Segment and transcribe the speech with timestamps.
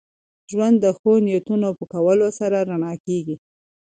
[0.51, 3.35] ژوند د ښو نیتونو په کولو سره رڼا کېږي.